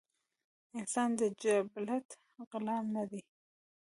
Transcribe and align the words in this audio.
انسان 0.79 1.09
د 1.19 1.21
جبلت 1.41 2.07
غلام 2.49 2.85
نۀ 2.93 3.03
دے 3.11 3.19